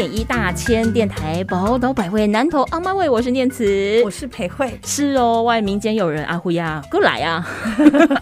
[0.00, 7.44] 点一大千电台宝岛百味南投阿妈味，我是念慈，我是裴慧，是哦，外民间有人阿虎呀，过来 呀，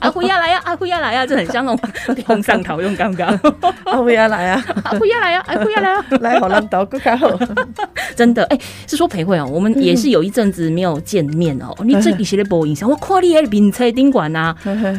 [0.01, 1.91] 阿虎呀来呀，阿虎呀来呀，这很像那种
[2.27, 3.29] 碰上头用刚刚，
[3.87, 7.31] 阿虎呀来啊，阿虎呀来呀，阿虎呀来呀，来好咱岛更加好。
[8.17, 14.53] 真的，哎、是说裴慧哦，我们也是有一阵子没有见面哦，你这一些的播影响，我看你喺面菜宾馆呐，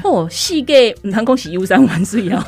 [0.06, 2.42] 哦，世界唔通恭喜 U 三万岁啊！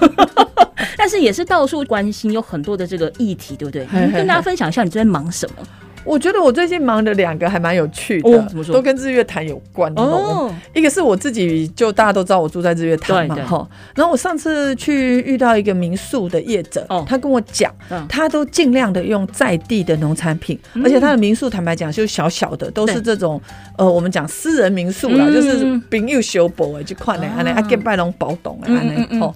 [1.01, 3.87] 但是也是到处关心有很多的这个议题，对不对？
[3.91, 5.65] 你跟大家分享一下你最近忙什么？
[6.03, 8.71] 我觉得我最近忙的两个还蛮有趣的，哦怎么说？
[8.75, 10.03] 都跟日月潭有关哦。
[10.03, 13.67] 哦，一个是我自己，就大家都知道我住在日月潭嘛哈。
[13.95, 17.03] 然后我上次去遇到一个民宿的业者，哦。
[17.09, 18.05] 他跟我讲，嗯。
[18.07, 23.41] 他都尽量的用在地的农产品，而且他的民宿坦白讲就小小的，都是这种
[23.77, 29.17] 呃我们讲私人民宿啦，嗯就是朋友修补哎，就看嘞，安尼啊，给拜龙保懂哎，安嗯嗯嗯。
[29.17, 29.35] 尼吼。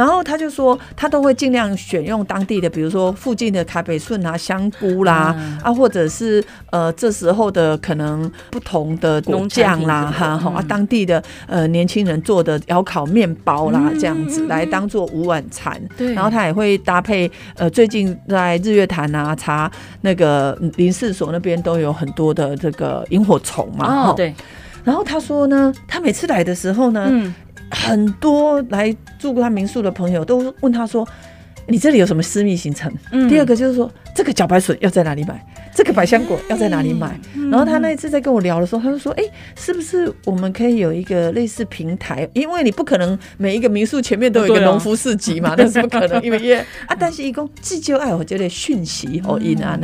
[0.00, 5.58] 然后他就说，他都会尽量选用当地的，比如说附近的卡北顺啊、香菇啦，嗯。
[5.62, 15.78] 啊，或者是呃这时候的可能不同的果酱啦，哈哈、啊嗯，当地的呃年轻人做的窑烤面包啦，嗯这样子来当做午晚餐。
[15.98, 16.14] 对。
[16.14, 24.34] 然后他也会搭配呃，最近在日月潭啊，查那个嗯林试所那边都有很多的这个萤火虫嘛，对，
[24.82, 27.34] 然后他说呢，他每次来的时候呢，嗯，
[27.70, 31.06] 很多来住过他民宿的朋友都问他说
[31.66, 35.44] ：“你这里有什么私密行程？”嗯第二个就是说，这个茭白笋要在哪里买？
[35.72, 37.18] 这个百香果要在哪里买？
[37.34, 39.22] 嗯然后他那一次在跟我聊的时候，他就说：“哎、
[39.56, 42.28] 是不是我们可以有一个类似平台？
[42.32, 49.78] 因为你不可能每一个民宿前面都有一个农夫市集嘛，那是不可能，因为耶 啊，但是一共自救爱我觉得讯息哦，因啊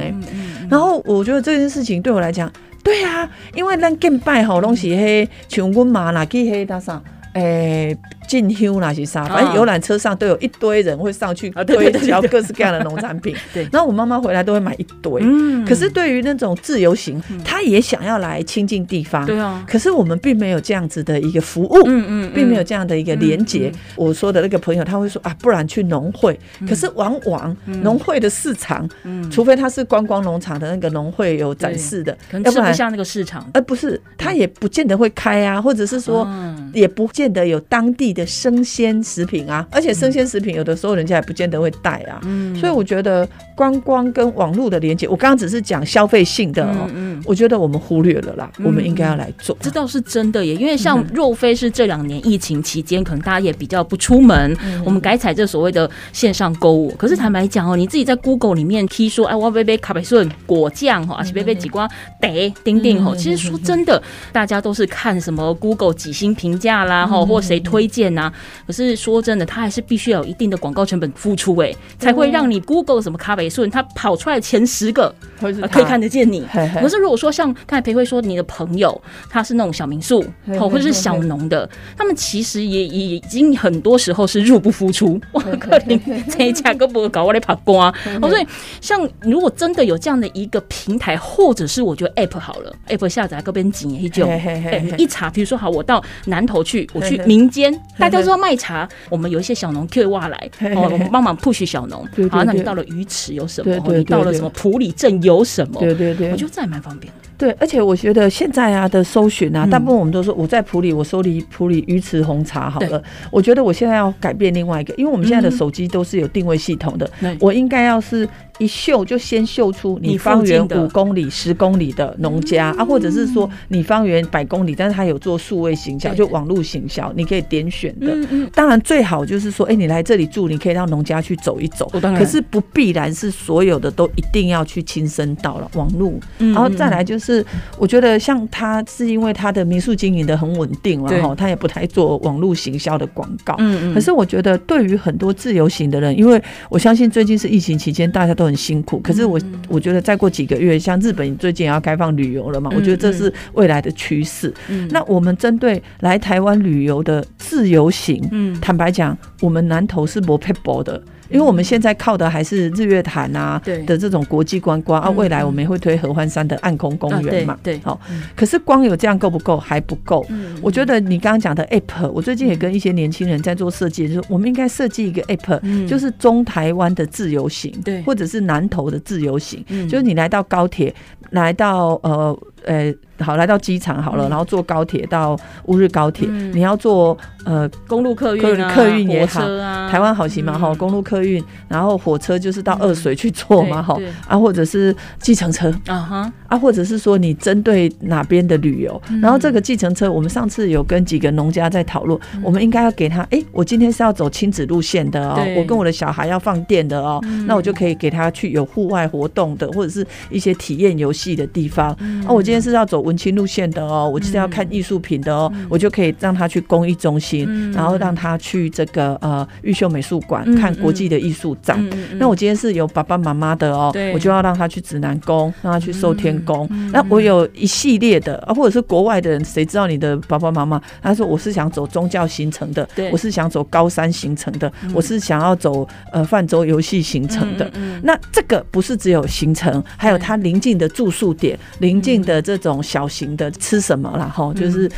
[0.69, 7.03] 然后我觉得这件事情对我来讲，对啊，因为咱更拜吼东西嘿像阮妈啦去嘿搭上。
[7.37, 9.25] 诶，进修那些啥？
[9.27, 13.37] 反正游览车上都有一堆人会上去推销各式各样的农产品。
[13.53, 15.21] 对然后我妈妈回来都会买一堆。
[15.23, 19.27] 嗯可是对于那种自由行，她也想要来亲近地方。
[19.27, 21.83] 对啊，可是我们并没有这样子的一个服务。
[21.87, 23.71] 嗯嗯，并没有这样的一个连接。
[23.97, 26.39] 我说的那个朋友他会说啊，不然去农会。
[26.67, 28.89] 可是往往农会的市场，
[29.31, 32.67] 除非他是观光农场的那个农会有展示的，可能要不然。
[32.69, 42.55] 吃不下那个市场，而不是，他也不见得会开啊，或者是说，嗯也不见得有当地的生鲜食品啊，而且生鲜食品有的时候人家也不见得会带啊，嗯。
[42.57, 43.27] 所以我觉得
[43.57, 49.57] 观光跟网络的连接，我刚刚只是讲消费性的哦，嗯我觉得我们忽略了啦，我们应该要来做。
[49.61, 54.55] 这倒是真的耶，因为像若非是这两年疫情期间，可能大家也比较不出门，
[54.85, 56.93] 我们改采这所谓的线上购物。
[56.99, 61.89] 可是坦白讲哦，你自己在 Google 里面 T 说，哎，我要杯杯卡贝顺果酱哈，而且杯杯几瓜
[62.21, 63.15] 得丁丁吼。
[63.17, 68.33] 其实说真的，大家都是看什么 Google 几星评价啦哈，或谁推荐呐。
[68.67, 76.47] 可是说真的，它还是必须要有一定的广告成本付出哎，才会让你 Google 什么卡贝顺，它跑出来前十个呃可以看得见你。
[76.51, 80.25] 嘿嘿可是如果说像刚才裴慧说，你的朋友他是那种小民宿
[80.59, 85.21] 哦，或者是小农的，他们其实也也已经很多时候是入不敷出。
[85.33, 86.01] 哇，可能
[86.31, 87.93] 这一家都不会搞我来爬瓜。
[88.21, 88.47] 哦，所以
[88.81, 94.29] 像如果真的有这样的一个平台，或者是我觉得 App 好了，App 下载个边紧一种。
[94.29, 102.07] 嘿嘿嘿哎，你嘿一查，比如说好，我到南头去，我去民间，大家都要卖茶，我们有一些小农 Q 挖来，哦，我们帮忙 push 小农。
[102.31, 103.93] 好，那你到了鱼池有什么？
[103.93, 105.81] 你到了什么普里镇有什么？
[105.81, 107.27] 对对对，我觉得这还蛮方便的。
[107.39, 109.71] 对，而且我觉得现在啊的搜寻啊，嗯。
[109.71, 113.03] 大部分我们都说我在普里，我搜离普里鱼池红茶好了。
[113.31, 118.27] 我觉得我现在要改变另外一个，因为我们现在的手机都是有定位系统的，我应该要是
[118.59, 128.15] 一秀就先秀出你方圆五公里、十公里的农家、啊，或者是说你方圆百公里，但是他有做数位行销，就网络行销，你可以点选的。
[128.15, 136.13] 嗯嗯，当然最好就是说，哎、你来这里住，你可以到农家去走一走可是不必然是所有的都一定要去亲身到了网络。
[136.39, 137.45] 嗯然后再来就是，
[137.79, 141.19] 我觉得像他是因为他的民宿经营的很稳定对。
[141.19, 143.55] 然后他也不太做网络行销的广告。
[143.59, 143.95] 嗯嗯。
[143.95, 148.99] 可是我觉得对于很多自由行的人，因为我相信最近是疫情期间，大家都很辛苦。
[149.01, 149.53] 可是我嗯。
[149.69, 154.53] 我觉得再过几个月，像日本最近也要开放旅游了嘛，嗯我觉得这是未来的趋势。
[154.69, 154.89] 嗯。
[154.91, 158.59] 那我们针对来台湾旅游的自由行，嗯。
[158.61, 163.83] 坦白讲，我们南投是不 p e 的，因为我们现在靠的还是日月潭啊对。
[163.85, 167.81] 的这种国际观光啊，嗯未来我们也会推合欢山的暗空公园嘛，啊对对。
[167.85, 168.01] 好，
[168.35, 169.57] 可是光有这样够不够？
[169.57, 170.25] 还不够。
[170.29, 170.59] 嗯。
[170.63, 175.87] 我觉得你刚刚讲的 app，我最近也跟一些年轻人在做设计，就是我们应该设计一个 app，、嗯。
[175.87, 178.03] 就是中台湾的自由行，对。
[178.03, 179.89] 或者是南投的自由行，嗯。
[179.89, 180.95] 就是你来到高铁，
[181.31, 184.31] 来到呃呃，好，来到机场好了，嗯。
[184.31, 185.37] 然后坐高铁到
[185.67, 186.53] 乌日高铁，嗯。
[186.53, 193.97] 你要坐呃公路客运啊，客运也好啊，台湾好行嘛哈、嗯公路客运，然后火车就是到二水去坐嘛哈、
[194.27, 199.21] 啊，或者是计程车啊哈，啊，或者是说你针对哪边的旅游，嗯。
[199.21, 211.97] 然后这个计程车，我们上次有跟几个农家在讨论，我们应该要给他，哎、我今天是要走亲子路线的哦我跟我的小孩要放电的哦，那我就可以给他去有户外活动的，或者是一些体验游戏的地方。
[212.01, 212.27] 嗯。
[212.27, 217.73] 啊，我今天是要走文青路线的哦，我就是要看艺术品的哦，我就可以让他去公益中心，嗯。
[217.73, 221.79] 然后让他去这个呃玉秀美术馆嗯看国际的艺术展。
[222.19, 226.67] 那我今天是有爸爸妈妈的哦对，我就要让他去指南宫，让他去寿天宫。
[226.71, 230.81] 嗯那我有一系列的啊，或者是国外的人，谁知道你的爸爸妈妈？
[231.03, 237.71] 他说我是想走宗教行程的对，我是想走高山行程的，我是想要走呃泛舟游戏行程的。
[238.03, 244.89] 那这个不是只有行程，还有他临近的住宿点、临近的这种小型的吃什么啦，哈，就是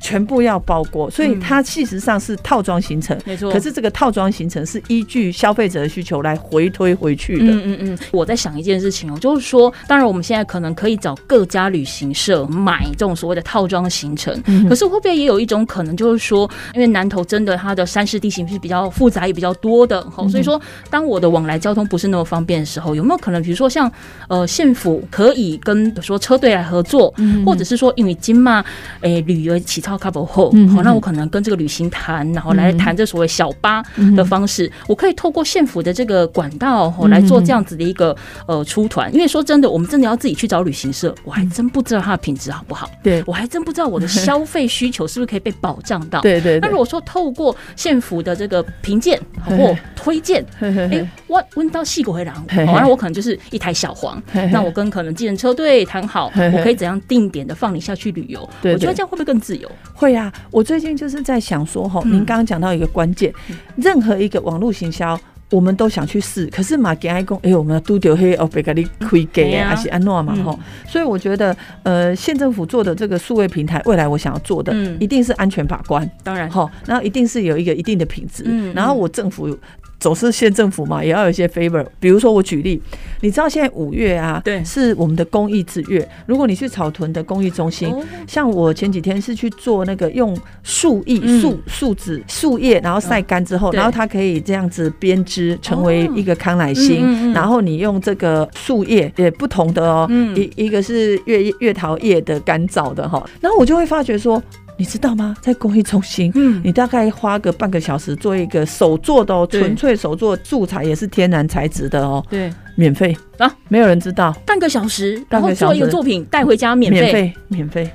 [0.00, 3.18] 全部要包裹，所以它事实上是套装行程。
[3.24, 3.50] 没错。
[3.50, 7.52] 可是这个套装行程是依据消费者的需求来回推回去的。
[7.52, 20.60] 嗯嗯嗯，我在想一件事情哦，就是说，当然我们现在可能可以找各家旅行社买这种所谓的套装行程，可是会不会也有一种可能，就是说，因为南投真的它的山势地形是比较复杂也比较多的，好，所以说
[20.90, 23.90] 当我的往来交通不是那么方便的时候，有没有可能，比如说像
[24.28, 27.12] 呃县府可以跟比如说车队来合作，
[27.44, 28.64] 或者是说因为金马，
[29.00, 33.82] 诶旅游起操 couple 后，好，那我可能跟这个旅行团，然后来谈这所谓小巴
[34.16, 43.22] 的方式，我可以透过县府的这个管道哦来做这样子的一个呃出团，因为说真的，我们真的要自己去找旅行社，我还真不知道它的品质好不好，对。
[43.26, 46.20] 我还真不知道我的消费需求是不是可以被保障到。
[46.22, 46.60] 对对对。
[46.60, 46.78] 那如。
[46.78, 52.66] 果说透过县府的这个评鉴好或推荐，哎、我问到细狗回廊，嘿嘿。
[52.66, 58.48] 好，那我可能就是一台小黄那我跟可能计程车队谈好，我可以怎样定点的放你下去旅游？
[58.62, 59.68] 我觉得这样会不会更自由？
[59.94, 62.12] 会啊，我最近就是在想说哈，嗯。
[62.12, 63.32] 您刚刚讲到一个关键，
[63.76, 65.18] 任何一个网络行销。
[65.50, 70.44] 我们都想去试，可是马，给爱公，哎、我们都丢黑哦，别给你亏给还是安诺嘛嗯。
[70.44, 74.94] 吼、所以我觉得，呃，县政府做的这个数位平台，未来我想要做的，嗯。
[75.00, 79.56] 一定是安全把关，当然，好，然后一定是有一个一定的品质，嗯然后我政府
[80.00, 81.84] 总是县政府嘛，也要有一些 favor。
[81.98, 82.80] 比如说我举例，
[83.20, 84.62] 你知道现在五月啊，对。
[84.64, 86.08] 是我们的公益之月。
[86.26, 88.02] 如果你去草屯的公益中心，哦。
[88.26, 91.40] 像我前几天是去做那个用树叶、嗯。
[91.40, 93.76] 树树枝、树叶，然后晒干之后，对。
[93.76, 97.34] 然后它可以这样子编织成为一个康乃馨，嗯嗯嗯。
[97.34, 100.36] 然后你用这个树叶也不同的哦，嗯。
[100.36, 104.42] 一一个是月月桃叶的干燥的哈，然后我就会发觉说。
[104.78, 105.36] 你知道吗？
[105.42, 106.60] 在公益中心，嗯。
[106.64, 113.14] 你大概花个半个小时做一个手做的哦，纯粹手做素材也是天然材质的哦，对，免费。
[113.38, 115.64] 啊，没有人知道，半个小时，然半个小时。
[115.66, 117.90] 后做一个作品带回家免费，免费免费，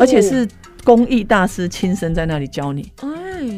[0.00, 0.46] 而且是
[0.84, 3.08] 公益大师亲身在那里教你，哎，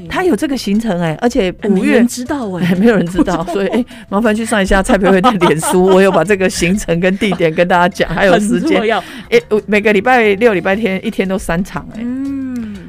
[0.08, 8.98] 他有这个行程哎，而且哎五月知道哎， 没有人知道， 所以哎、麻烦去上一下蔡培慧的脸书，我有把这个行程跟地点跟大家讲，还有时间， 要，
[9.30, 12.37] 哎、我每个礼拜六、礼拜天一天都三场哎、嗯，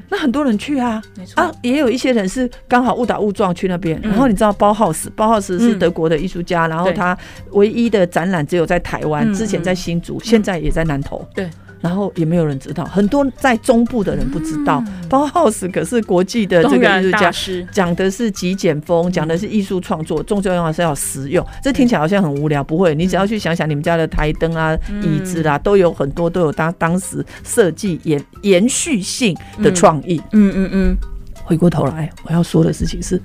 [0.09, 1.42] 那很多人去啊，没错。
[1.42, 4.09] 啊，也有一些人是刚好误打误撞去那边，嗯。
[4.11, 5.80] 然后你知道包浩斯，包浩斯是嗯。
[5.80, 7.18] 德国的艺术家，然后他
[7.51, 11.49] 唯一的展览只有在台湾，嗯之前在新竹，现在也在南投，对。
[11.81, 17.31] 然后也没有人知道，很多在中部的人不知道，包浩斯可是国际的这个艺术家，
[17.71, 21.45] 讲的是极简风，讲的是艺术创作，重要的是要实用。
[21.64, 30.21] 这听起来好像很无聊，不会，你只要去想想你们家的台灯啊、椅子啦，都有很多都有当当时设计延延续性的创意。
[30.31, 30.98] 嗯嗯嗯，
[31.44, 33.21] 回过头来，我要说的事情是。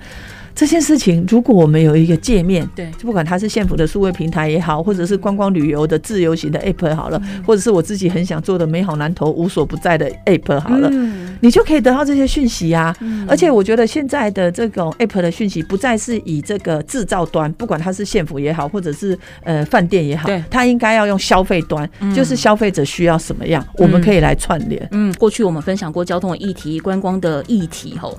[0.54, 2.90] 这件事情，如果我们有一个界面，对。
[2.92, 12.94] 就不管它是县府的数位平台也好，或者是观光旅游的自由行的 app 好了，或者是我自己很想做的美好南投无所不在的 app 好了，嗯你就可以得到这些讯息啊。
[13.00, 13.26] 嗯。
[13.28, 24.86] 而且我觉得现在的这种 app 的讯息不再是以这个制造端，不管它是县府也好，或者是呃饭店也好，它应该要用消费端，就是消费者需要什么样，我们可以来串联。
[24.92, 28.16] 嗯，过去我们分享过交通的议题、观光的议题吼，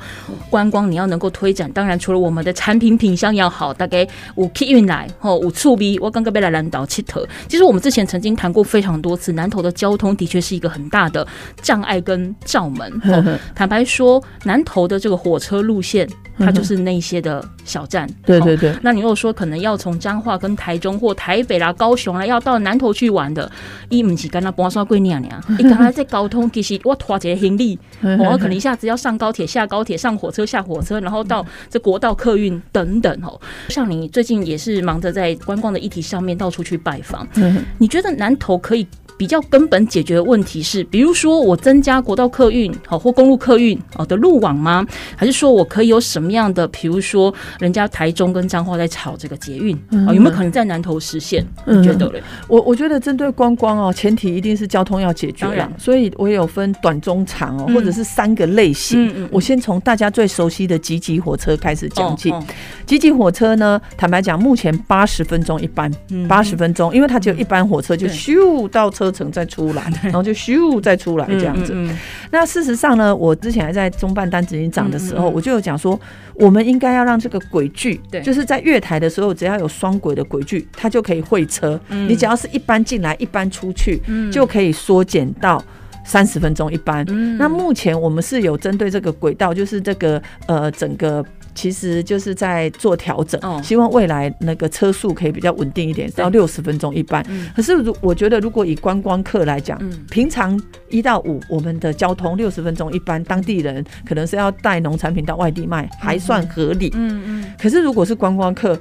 [0.50, 4.05] 观光你要能够推展，当然除了我们的产品品相要好，大概
[4.36, 7.25] 五 K 运来吼，五处 B，，我刚刚被来南岛七头。
[7.48, 11.25] 其实我们之前曾经谈过非常多次，南投的交通的确是一个很大的
[11.62, 12.91] 障碍跟罩门。
[13.01, 18.08] 吼坦白说，南投的这个火车路线它就是那些的小站。
[18.08, 23.50] 好对对对，那你如果说可能要从彰化跟台中或台北啦、高雄啦，要到南投去玩的，
[23.89, 33.39] 伊唔是 跟他搬刷贵娘娘，伊刚才在交通，其实我拖一个行李，我可能一下子要上高铁、下高铁、上火车、下火车，然后到这国道客运等等哦。
[33.70, 38.88] 像你最近也是忙着在观光的议题上面到处去拜访，嗯你觉得南投可以？
[39.17, 44.86] 比较根本解决的问题是，比如说我增加国道客运好或公路客运哦的路网吗？
[45.15, 49.75] 还是说我可以有什么样的，比如说人家台中跟彰化在炒这个捷运
[50.07, 51.45] 哦，有没有可能在南投实现？
[51.65, 52.22] 嗯你觉得嘞？
[52.48, 59.27] 我我觉得针对观光哦，前提一定是交通要解决了，所以我有分短、中、长哦，嗯或者是三个类型。
[59.31, 62.31] 我先从大家最熟悉的集集火车开始讲起。
[62.31, 62.43] 哦
[62.86, 71.74] 集集火车呢，坦白讲，目前八十分钟一班，嗯八十分钟，因为它只有一班火车，就咻到车程再出来， 然后就咻再出来这样子。
[71.74, 71.97] 嗯嗯
[72.31, 76.00] 那事实上呢，我之前还在中办单执行长的时候，我就有讲说，
[76.33, 81.79] 我们应该要让这个轨距，对就是在月台的时候，只要有双轨的轨距，它就可以会车。
[81.89, 85.63] 嗯你只要是一班进来，一班出去，嗯就可以缩减到。
[86.07, 93.59] 三十分钟一班，嗯那目前我们是有针对这个轨道，就是这个呃整个其实就是在做调整，哦。
[93.63, 97.25] 希望未来那个车速可以比较稳定一点，到六十分钟一班。
[97.29, 97.47] 嗯。
[97.55, 100.05] 可是如我觉得，如果以观光客来讲，嗯。
[100.12, 106.91] 平常一到五我们的交通六十分钟一班，当地人可能是要带农产品到外地卖，还算合理。
[106.93, 108.77] 嗯嗯，可是如果是观光客，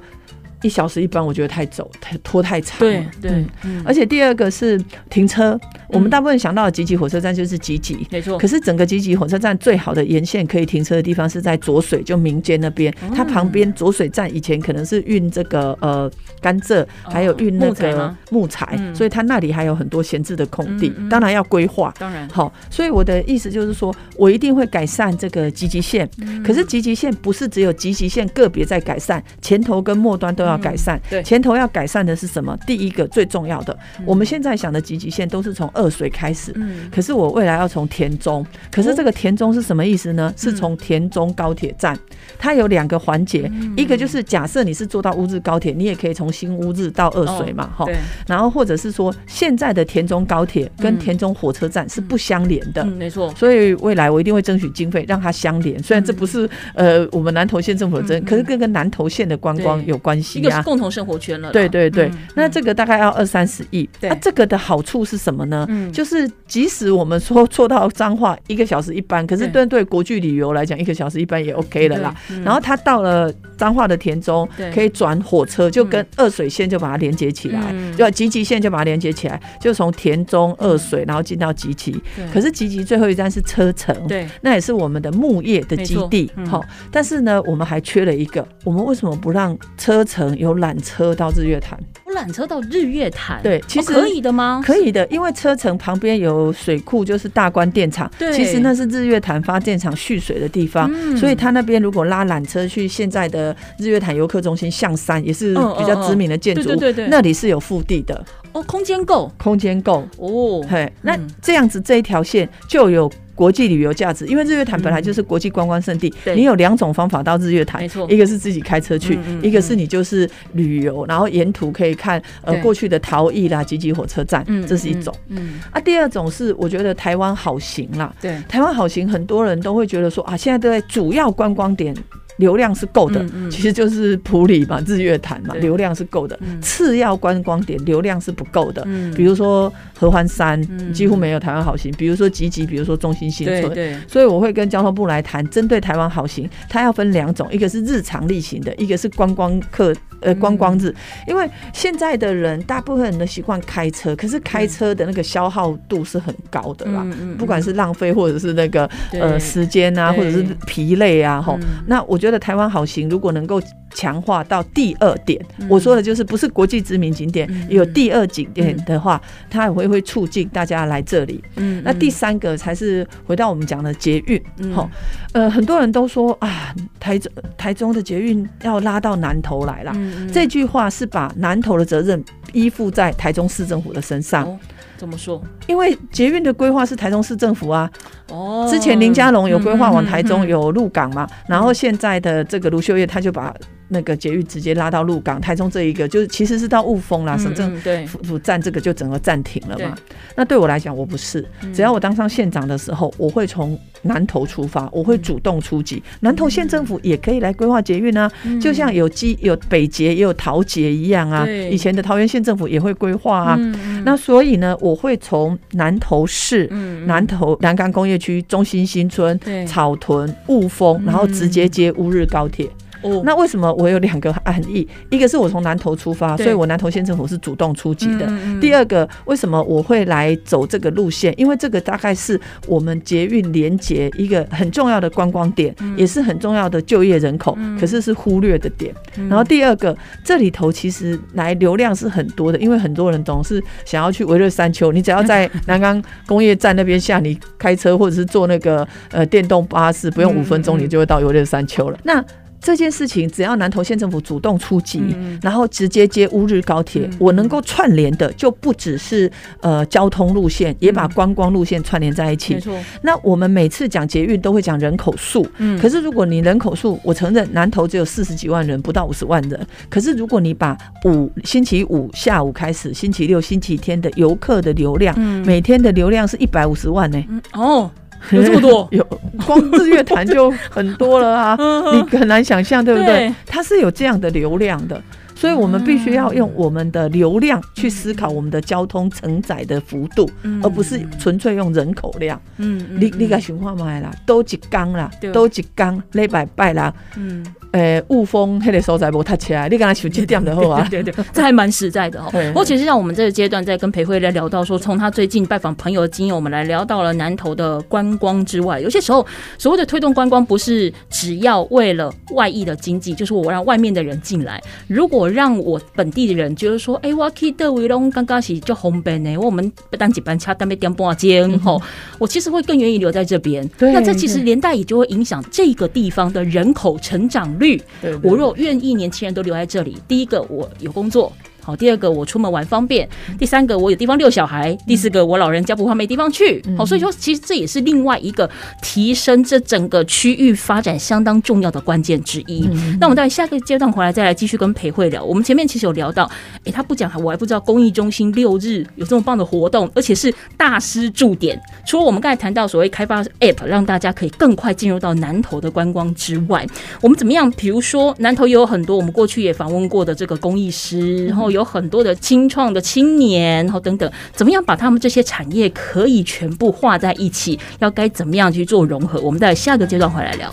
[0.63, 3.05] 一小时一班，我觉得太走太拖太长了。
[3.21, 3.45] 对对
[3.83, 5.59] 而且第二个是停车，
[5.89, 8.07] 我们大部分想到的集集火车站就是集集。
[8.09, 8.47] 没错可。
[8.47, 12.89] 是整个集集火车站最好的沿线可以停车的地方是在浊水，就民间那边。
[13.01, 16.09] 哦它旁边浊水站以前可能是运这个呃
[16.39, 21.93] 甘蔗，还有运那个木材所以它那里还有很多闲置的空地当然要规划。
[21.99, 26.09] 当然，好，所以我的意思就是说，我一定会改善这个集集线。
[26.19, 30.99] 嗯可是集集线不是只有集集线个别在改善，前头跟末端都要改善。
[31.23, 32.57] 前头要改善的是什么？
[32.65, 36.51] 第一个最重要的，我们现在想的集集线都是从二水开始。
[36.55, 36.89] 嗯。
[36.91, 40.33] 可是我未来要从田中，可是这个田中是什么意思呢？
[40.37, 41.97] 是从田中高铁站，
[42.37, 47.95] 它有两个环节，一个就是假设你是坐到乌日高铁，你也可以从新乌日到二水嘛，哈、对，
[48.27, 52.83] 然后或者是说现在的田中高铁跟田中火车站是不相连的。
[52.83, 60.61] 嗯，没错，所以未来我一定会争取经费让它相连，虽然这不是呃我们南投县政府的争，可是跟跟南投县的观光有关一个是。
[60.63, 61.51] 共同生活圈了。
[61.51, 63.87] 对对对，嗯那这个大概要二三十亿。
[63.99, 65.65] 对那、这个的好处是什么呢？
[65.69, 72.15] 嗯就是即使我们说做到彰化一个小时一班，可是对对国际旅游来讲，一个小时一班也 OK 了啦。
[72.31, 81.91] 嗯然后他到了彰化的田中对，可以转火车，就跟二水线就把它连接起来，嗯就集集线就把它连接起来，就从田中二水，然后进到集集。
[82.15, 91.77] 对可是集集最后一站是车城，对，那也是我们的木业的基地好、但是呢，我们还缺了一个，我们为什么不让车城有缆车到日月潭？
[92.05, 94.61] 我缆车到日月潭，对其实哦可以的吗？
[94.65, 98.09] 可以的，因为车城旁边有水库，就是大关电厂。
[98.17, 110.07] 对其实那是日月潭发电厂蓄水的地方，嗯所以他那边如果拉缆车去现在的日月潭游客中心象山，也是嗯比较知名的建筑，对对对对那里是有腹地的，哦，空间够空间够。
[110.17, 113.11] 哦，嘿，那嗯这样子这一条线就有。
[113.35, 116.35] 国际旅游价值，因为日月潭本来就是国际观光胜地，对。
[116.35, 125.13] 你有两种方法到日月潭没错，一个是自己开车去嗯嗯，一个是你就是旅游，然后沿途可以看呃过去的陶艺啦、集集火车站，这是一种。
[125.27, 131.93] 嗯，啊，第二种是我觉得台湾好行啦，对，台湾好行，很多人都会觉得说啊，现在都在主要观光点。
[132.37, 133.51] 流量是够的，嗯嗯。
[133.51, 136.37] 其实就是普里嘛、日月潭嘛，流量是够的。
[136.41, 136.61] 嗯。
[136.61, 139.13] 次要观光点流量是不够的，嗯。
[139.13, 140.91] 比如说合欢山、嗯。
[140.93, 144.01] 几乎没有台湾好行，比如说集集，比如说中心新村。
[144.07, 150.39] 所以我会跟交通部来谈，针对台湾好行，它要分两种，一个是日常例行的，一个是观光客呃嗯。
[150.39, 150.93] 观光日。
[151.27, 157.05] 因为现在的人大部分人都习惯开车，可是开车的那个消耗度是很高的啦，
[157.37, 161.67] 不管是浪费或者是那个呃时间啊，或者是疲累啊，吼、嗯。
[161.87, 163.61] 那我觉得台湾好行如果能够
[163.95, 165.67] 强化到第二点，嗯。
[165.67, 167.65] 我说的就是不是国际知名景点，嗯。
[167.69, 171.43] 有第二景点的话，它也会会促进大家来这里。
[171.55, 174.71] 嗯那第三个才是回到我们讲的捷运，嗯。
[174.73, 174.87] 吼、
[175.33, 179.91] 呃，很多人都说啊，台中台中的捷运要拉到南投来了。
[179.95, 184.59] 嗯这句话是把南投的责任依附在台中市政府的身上，哦
[184.97, 185.41] 怎么说？
[185.67, 187.89] 因为捷运的规划是台中市政府啊。
[188.29, 193.53] 哦，嗯之前林佳龙有规划往台中有有鹿港嘛，然后现在的这个卢秀月他就把
[193.87, 197.75] 那个捷运直接拉到鹿港、台中这一个，就是其实是到雾峰啦，省政
[198.07, 199.95] 府府站这个就整个暂停了对嘛。
[200.35, 206.01] 那对我来讲，我不是，只要我当上县长的时候，我会从南投出发，我会主动出击。
[206.21, 211.45] 南投县政府也可以来规划捷运啊，就像有基有北捷也有桃捷一样啊。
[211.45, 213.55] 对以前的桃园县政府也会规划啊。
[213.59, 222.69] 嗯那所以呢，我会从南投市、嗯南投南港工业区、中心新村、草屯、雾峰，然后直接接乌日高铁。
[223.05, 224.87] 哦那为什么我有两个案例？
[225.09, 228.27] 一个是我从南投出发，所以我南投县政府是主动出击的。
[228.59, 231.33] 第二个，为什么我会来走这个路线？
[231.37, 238.93] 因为这个大概是我们捷运连接一个很重要的观光点，嗯也是很重要的就业人口，可是是忽略的点。
[239.17, 251.99] 嗯然后第二个，这里头其实来流量是很多的，因为很多人总是想要去维热山丘，你只要在南岗工业站那边下，你开车或者是坐那个呃电动巴士，不用嗯五分钟，嗯你就会到维热山丘了。
[252.03, 252.23] 那
[252.59, 255.39] 这件事情，只要南投县政府主动出击，嗯。
[255.41, 257.17] 然后直接接乌日高铁，嗯。
[257.19, 259.31] 我能够串联的就不只是
[259.61, 262.55] 呃交通路线，也把观光路线串联在一起。
[262.55, 265.79] 没错，那我们每次讲捷运都会讲人口数，嗯。
[265.79, 269.67] 可是如果你人口数，我承认南投只有四十几万人，不到五十万人。
[269.89, 275.45] 可是如果你把五星期五下午开始，星期六、星期天的游客的流量，嗯。
[275.45, 277.91] 每天的流量是一百五十万呢、嗯哦，
[278.31, 279.03] 有这么多 有
[279.45, 281.57] 光日月潭就很多了啊，
[281.93, 283.07] 你很难想象，对不对？
[283.29, 285.01] 对它是有这样的流量的。
[285.35, 292.41] 所以我们必须要用我们的流量去思考我们的交通承载的幅度，嗯而不是纯粹用人口量。
[292.57, 300.87] 嗯，嗯你你个情况买啦，都一缸啦，都一缸礼拜拜啦，嗯，诶，雾峰迄个所在无搭起来，你刚才想这点就好啊。
[300.89, 302.47] 对对对，这还蛮实在的哦对。
[302.47, 309.25] 不过其实像我们这个阶段在跟裴慧来聊到说，从他最近拜访朋友的经验，我们来聊到了南投的观光之外，有些时候
[309.57, 314.61] 所谓的推动观光，不是只要为了外溢的经济，就是我让外面的人进来。
[314.87, 321.81] 如果让我本地的人觉得说，哎、我去德维龙刚刚是就红本呢，我们单几班车单被点半间吼，
[322.19, 323.69] 我其实会更愿意留在这边。
[323.79, 327.81] 那这其实连带也就会影响这个地方的人口成长率。
[328.21, 331.31] 我若愿意年轻人都留在这里，第一个我有工作。
[331.65, 336.63] 好，第二个我出门玩方便，第三个我有地方遛小孩，第四个我老人家不怕没地方去。
[336.77, 338.47] 好，所以说其实这也是另外一个
[338.83, 342.69] 提升这整个区域发展相当重要的关键之一。
[342.99, 345.23] 那我们待会下个阶段回来再来继续跟裴慧聊。
[345.23, 346.29] 我们前面其实有聊到，
[346.65, 351.59] 哎，他不讲我还不知道公益中心六日有这么棒的活动，而且是大师驻点。
[351.83, 356.67] 除了我们刚才谈到所谓开发 App 让大家可以更快进入到南投的观光之外，
[357.01, 357.49] 我们怎么样？
[357.51, 367.57] 比如说南投也有很多我们过去也访问过的这个公益师，然后有很多的青创的青年，然后等等，怎么样把他们这些产业可以全部画在一起？
[367.79, 369.19] 要该怎么样去做融合？
[369.21, 370.51] 我们在下个阶段回来聊。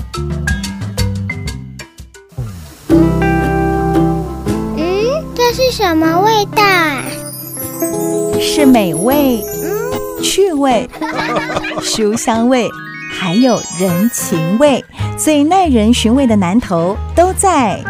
[4.76, 7.02] 嗯，这是什么味道啊？
[8.40, 9.42] 是美味、
[10.22, 10.88] 趣味、
[11.82, 12.68] 书香味，
[13.12, 14.84] 还有人情味，
[15.18, 17.80] 最耐人寻味的南头都在。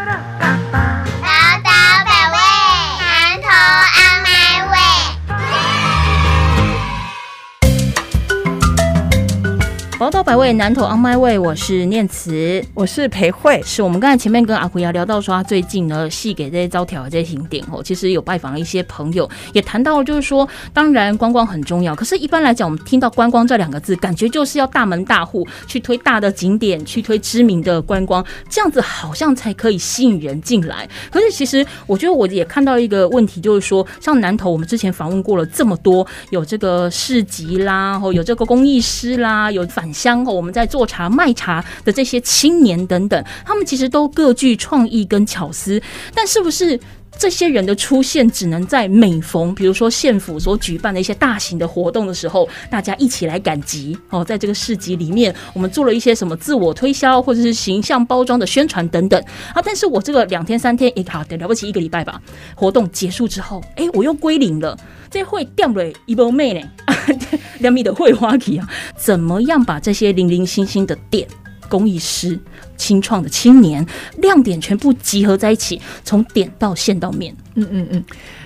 [10.32, 12.64] 百味，南投 On My Way，我是念慈。
[12.72, 30.88] 我是裴慧，是我们刚才前面跟阿奎亚聊到说，他最近呢戏给这些招条的这些景点哦，其实有拜访了一些朋友，也谈到就是说，当然观光很重要，可是一般来讲，我们听到观光这两个字，感觉就是要大门大户去推大的景点，去推知名的观光，这样子好像才可以吸引人进来。
[31.10, 45.80] 可是其实我觉得我也看到一个问题，就是说，像南投，我们之前访问过了这么多，有这个市集啦，哦，有这个工艺师啦，有返乡我们在做茶卖茶的这些青年等等，他们其实都各具创意跟巧思，
[46.14, 46.78] 但是不是？
[47.18, 54.24] 这些人的出现只能在每逢，比如说县府所举办的一些大型的活动的时候，大家一起来赶集哦。
[54.24, 59.22] 在这个市集里面，我们做了一些什么自我推销或者是形象包装的宣传等等
[59.54, 59.60] 啊。
[59.62, 62.20] 但是我这个两天三天也好，了不起一个礼拜吧，
[62.56, 64.76] 活动结束之后，哎，我又归零了。
[65.10, 66.66] 这会掉了一波妹呢，
[67.62, 71.26] 两米的绘画体啊，怎么样把这些零零星星的点？
[71.68, 72.38] 工艺师、
[72.76, 73.86] 清创的青年
[74.18, 77.34] 亮点全部集合在一起，从点到线到面。
[77.54, 78.04] 嗯嗯嗯，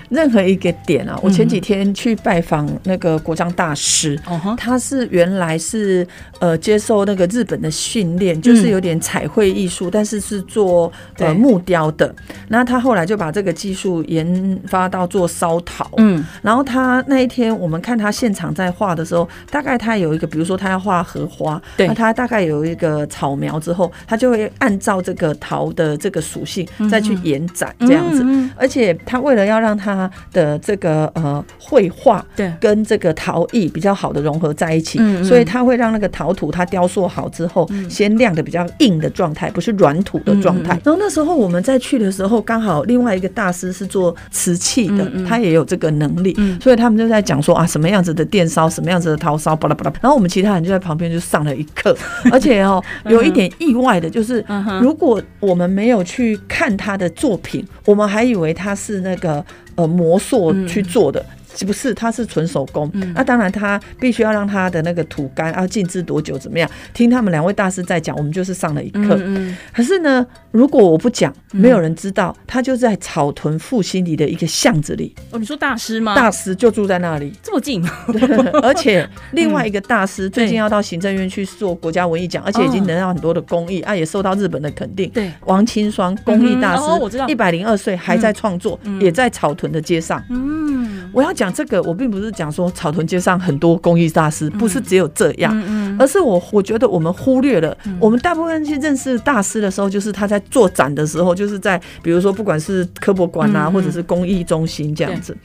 [0.09, 6.07] 任何一个点啊，我前几天去拜访那个国章大师，哦，他是原来是
[6.39, 12.13] 呃接受那个日本的训练，就是有点彩绘艺术，但是是做呃木雕的。
[12.47, 15.89] 那他后来就把这个技术研发到做烧陶。
[15.97, 21.87] 嗯，然后他那一天我们看他现场在画的时候，大概他有一个，比如说他要画荷花，对。
[21.87, 28.21] 那他大概有一个草苗之后，他就会按照这个陶的这个属性再去延展这样子。
[28.23, 29.96] 嗯，而且他为了要让他
[30.33, 35.23] 的这个呃绘画对，跟这个陶艺比较好的融合在一起，嗯嗯。
[35.23, 40.79] 所以他会让那个陶土它雕塑好之后，先晾的比较硬的状态，不是软土的状态。
[40.83, 46.59] 然后那时候我们在去的时候，刚好另外一个大师是做瓷器的，他也有这个能力，嗯。
[46.59, 49.93] 所以他们就在讲说啊，什么样子的电烧，什么样子的陶烧，巴拉巴拉。
[50.01, 51.95] 然后我们其他人就在旁边就上了一课，
[52.31, 54.43] 而且哦，有一点意外的就是，
[54.81, 59.43] 如果我们没有去看他的作品，我们还以为他是那个
[59.77, 61.25] 呃魔塑去做的。
[61.65, 62.89] 不是，他是纯手工。
[62.93, 66.69] 嗯那当然，他必须要让他的那个土干要静置多久，怎么样？
[66.93, 69.15] 听他们两位大师在讲，我们就是上了一课。
[69.15, 76.15] 嗯嗯可是呢，如果我不讲，没有人知道，他就在草屯复兴里的一个巷子里，哦，你说大师吗？
[76.15, 77.33] 大师就住在那里。
[77.41, 77.83] 这么近，
[78.61, 85.09] 而且 另外一个大师最近要到行政院去做国家文艺奖，而且已经得到很多的公益啊，也受到日本的肯定。
[85.11, 90.23] 对，王清霜公益大嗯哦我知道师，一百零二岁还在创作，也在草屯的街上。
[90.29, 95.51] 嗯我要讲这个，我并不是讲说草屯街上很多公益大师，不是只有这样。
[95.67, 105.35] 嗯而是我我觉得我们忽略了，我们大部分去认识大师的时候，就是他在做展的时候，就是在比如说不管是科博馆啊，或者是公益中心这样子。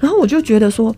[0.00, 0.92] 然后我就觉得说。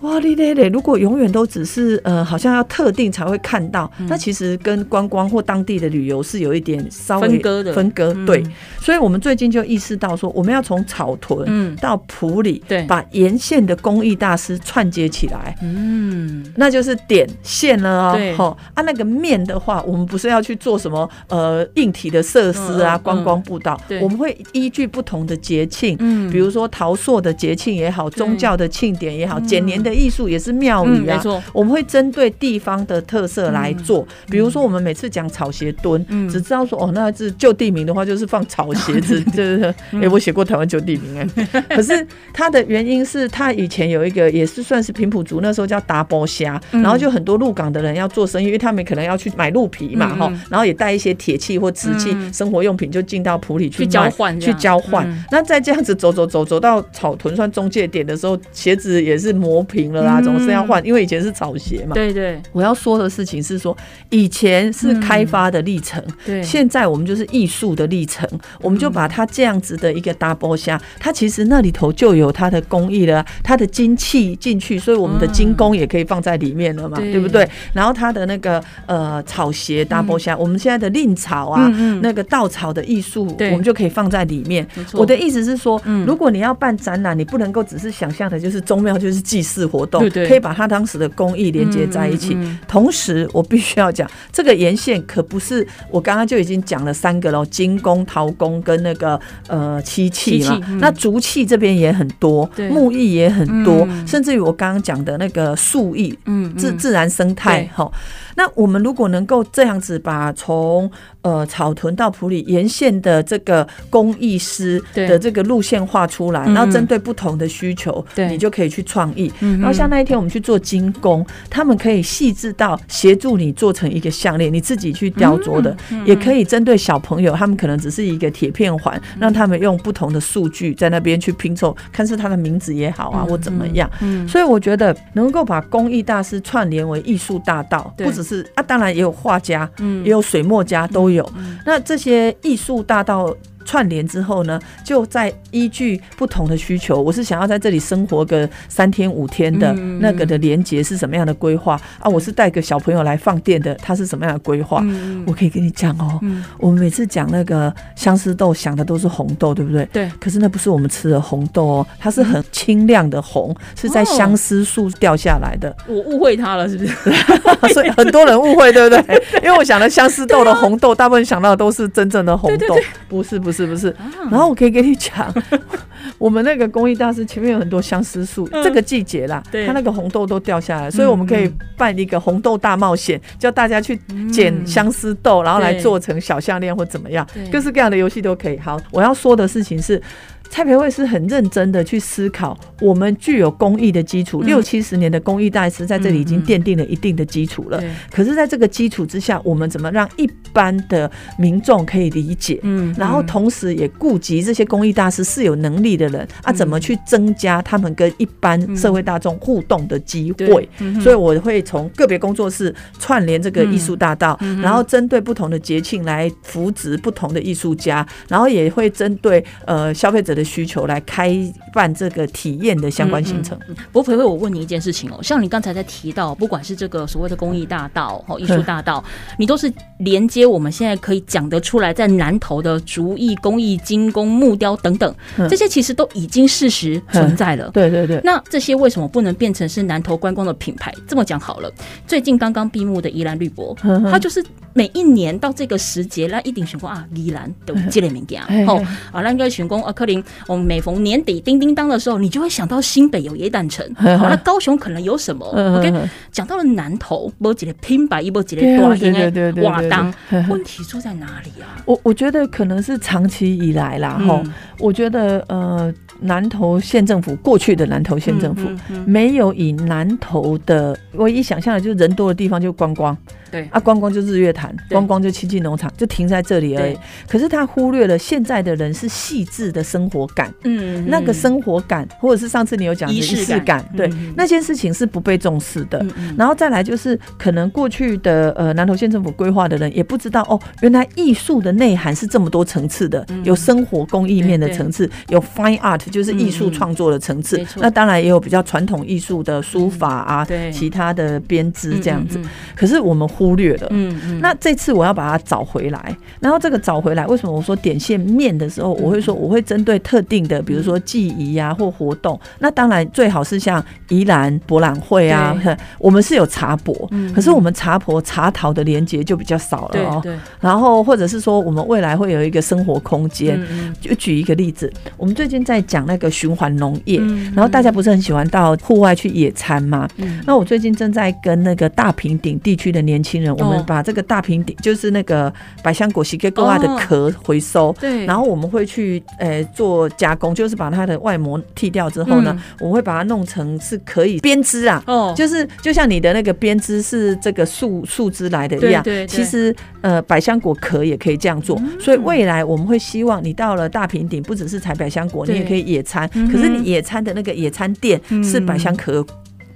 [0.00, 0.68] 哇哩嘞嘞！
[0.68, 4.06] 如果永远都只是呃，好像要特定才会看到，嗯。
[4.08, 7.72] 那其实跟观光或当地的旅游是有一点稍微分割的。
[7.72, 8.12] 分割。
[8.16, 8.24] 嗯。
[8.24, 8.42] 对，
[8.80, 12.84] 所以我们最近就意识到说，我们要从草屯嗯到埔里，对。
[12.84, 15.56] 把沿线的工艺大师串接起来。
[15.62, 18.12] 嗯，那就是点线了哦。
[18.14, 18.32] 对。
[18.36, 18.56] 吼。
[18.74, 26.30] 啊，那个面的话，我们不是要去做什么呃硬体的设施啊，观光步道对，我们会依据不同的节庆，嗯。
[26.30, 31.16] 比如说陶塑的节庆也好，宗教的庆典也好，剪年的艺术也是庙嗯，宇啊。
[31.16, 36.28] 没错，我们会针对地方的特色来做，比如说我们每次讲草鞋墩，嗯。
[36.28, 40.02] 只知道说哦，那是旧地名的话，就是放草鞋子，对 对对。
[40.02, 46.82] 哎、我写过台湾旧地名哎， 可是它的原因是它以前有一个也是算是平埔族，那时候叫达波虾，嗯。
[46.82, 50.34] 然后就很多鹿港的人要做生意，因为他们可能要去买鹿皮嘛哈、嗯。
[50.34, 52.32] 嗯然后也带一些铁器或瓷器、嗯。
[52.32, 55.10] 生活用品就进到埔里去去交换去换交换。
[55.10, 55.24] 嗯。
[55.30, 60.24] 那再这样子走走走走到草屯算中介点的时候，鞋子也是磨平了啦，嗯。
[60.24, 61.92] 总是要换，因为以前是草鞋嘛。
[61.92, 62.40] 对对。
[62.52, 63.76] 我要说的事情是说，
[64.10, 68.26] 以前是开发的历程，对，现在我们就是艺术的历程，
[68.60, 77.18] 我们就把它这样子的一个 double 虾，它其实那里头就有它的工艺了，它的精气进去，所以我们的精工也可以放在里面了嘛，对。
[77.18, 77.48] 对不对？
[77.72, 81.68] 然后它的那个呃草鞋 double 虾，我们现在的令草啊，
[82.00, 84.64] 那个稻草的艺术，我们就可以放在里面。
[84.92, 90.28] 我的意思是说嗯，如果你要办展览，你不能够只是想象的就是宗庙就是祭祀活动对，对。
[90.28, 92.34] 可以把它当时的工艺连接在一起。
[92.34, 92.58] 嗯嗯嗯。
[92.66, 100.64] 同时，我必须要讲，这个沿线可不是我刚刚就已经讲了三个喽，金工、陶工跟那个呃漆器嘛漆器。
[100.68, 100.78] 嗯。
[100.78, 104.06] 那竹器这边也很多对，木艺也很多，嗯。
[104.06, 106.18] 甚至于我刚刚讲的那个树艺。
[106.24, 107.68] 嗯自自然生态对。
[107.74, 107.90] 哈，
[108.36, 110.90] 那我们如果能够这样子把从
[111.22, 115.06] 呃草屯到埔里沿线的这个工艺师对。
[115.06, 118.28] 的这个路线画出来，嗯然后针对不同的需求，对。
[118.28, 119.30] 你就可以去创意。
[119.58, 133.90] 嗯然后像那一天我们去做精工，他们可以细致到协助你做成一个项链，你自己去雕琢的，嗯也可以针对小朋友，他们可能只是一个铁片环，让他们用不同的数据在那边去拼凑，看是他的名字也好啊，或怎么样。
[134.00, 141.28] 嗯所以我觉得能够把工艺大师串联为艺术大道，不只是啊，当然也有画家，嗯也有水墨家都有。
[141.66, 143.34] 那这些艺术大道。
[143.68, 152.08] 串联之后呢，就在依据不同的需求，我是想要在这里生活个三天五天的嗯那个的连接是什么样的规划啊？
[152.08, 154.80] 我是带个小朋友来放电的，他是什么样的规划？
[154.84, 159.84] 嗯我可以跟你讲哦，嗯我们每次讲那个相思豆，想的都是红豆，对不对？
[159.92, 166.94] 对可是那不是我们吃的红豆哦，它是很清亮的红，是在相思树掉下来的，我误会他了，是不是？
[167.74, 169.22] 所以很多人误会，对不对？
[169.42, 172.74] 因为我想的相思豆的红豆，大部分想到的都是真正的红豆，
[173.08, 173.57] 不是不是。
[173.58, 173.94] 是不是。
[174.30, 175.34] 然后我可以跟你讲，
[176.18, 183.98] 我们那个公益大师前面有很多相思树，这个季节啦，对它那个红豆都掉下来，所以我们可以办一个红豆大冒险，叫大家去
[184.30, 188.58] 捡相思豆，然后来做成小项链或怎么样，各式各样的游戏都可以。
[188.58, 190.00] 好，我要说的事情是。
[190.50, 197.78] 蔡培慧是很认真的去思考，我们具有工艺的基础，嗯六七十年的工艺大师在这里已经奠定了一定的基础了。
[197.78, 202.58] 对可是，在这个基础之下，我们怎么让一般的民众可以理解？
[202.62, 210.68] 嗯然后同时也顾及这些工艺大师是有能力的人啊，怎么去增加他们跟一般社会大众互动的机会？
[210.78, 221.36] 嗯所以我会从个别工作室串联这个艺术大道，嗯然后针对不同的节庆来扶植不同的艺术家，然后也会针对呃消费者的需求来开
[221.72, 223.58] 办这个体验的相关行程。
[223.90, 229.02] 不过培慧，我问你一件事情哦，像你刚才在提到，不管是这个所谓的公益大道、哦艺术大道，
[229.36, 235.48] 你都是连接我们现在可以讲得出来，在南投的竹艺、工艺、精工、木雕等等，嗯。
[235.48, 237.68] 这些其实都已经事实存在了。
[237.72, 240.94] 对对对，那这些为什么不能变成是南投观光的品牌？
[241.08, 241.72] 这么讲好了，
[242.06, 248.66] 最近刚刚闭幕的宜兰绿博，嗯它就是每一年到这个时节，那一定选过啊，宜兰的这类物件嘿嘿。
[248.66, 255.46] 哦，啊，那个选工啊，柯林，我们每逢年底叮叮当的时候，你就会想到新北有耶诞城， 好，那高雄可能有什么？
[255.78, 255.92] OK，
[256.32, 260.12] 讲到了南投，波几的拼白，一波几个对啊大型对对对对的瓦当
[260.48, 261.80] 问题出在哪里啊？
[261.84, 268.68] 我我觉得可能是长期以来啦，哈、嗯我觉得呃，南投县政府过去的南投县政府。
[268.68, 269.04] 嗯嗯嗯。
[269.10, 273.16] 没有以南投的唯一想象的，就是人多的地方就观光。
[273.50, 273.68] 对。
[273.72, 276.96] 啊，观光就日月潭，观光就七季农场，就停在这里而已。
[277.26, 283.68] 可是他忽略了现在的人是细致的生活感，嗯那个生活感，或者是上次你有讲仪仪式式感。
[283.68, 286.04] 感，对那件事情是不被重视的。
[286.36, 300.72] 然后再来就是，可能过去的呃南投县政府规划的人也不知道哦，原来艺术的内涵是这么多层次的，有生活工艺面的层次，有 fine art 就是艺术创作的层次那当然也有比较传统艺术的书法啊，对。
[300.72, 302.48] 其他的编织这样子嗯。
[302.76, 303.88] 可是我们忽略了。
[303.90, 312.40] 嗯嗯，那这次我要把它找回来，然后这个找回来，为什么我说点线面的时候，我会说我会针对特定的，比如说记忆啊或活动。
[312.60, 320.22] 那当然最好是像宜兰博览会啊对， 我们是有茶博嗯，可是我们茶博茶陶的连接就比较少了哦。
[320.60, 330.08] 然后或者是说我们未来会有一个生活空间，嗯就举一个例子，我们最近在讲那个循环农业，嗯然后大家不是很喜欢到户外去野餐吗？
[330.16, 337.94] 嗯那我最近正在跟那个大平顶地区的年轻人，我们把这个大平顶就是那个百香果西给沟啊的壳回收。
[338.00, 342.86] 对，然后我们会去呃做加工，就是把它的外膜剃掉之后呢，嗯。
[342.86, 349.26] 我会把它弄成是可以编织啊，哦，就是就像你的那个编织是这个树树枝来的一样，对对对。
[349.26, 351.98] 其实呃百香果壳也可以这样做，嗯。
[351.98, 358.44] 所以未来我们会希望你到了大平顶，不只是采百香果，你也可以野餐，可是你野餐的那个野餐垫嗯。
[358.44, 359.24] 是百香壳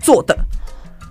[0.00, 0.36] 做的，